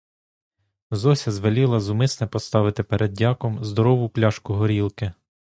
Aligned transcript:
Зося 0.91 1.31
звеліла 1.31 1.79
зумисне 1.79 2.27
поставити 2.27 2.83
перед 2.83 3.13
дяком 3.13 3.63
здорову 3.63 4.09
пляшку 4.09 4.53
горілки. 4.53 5.13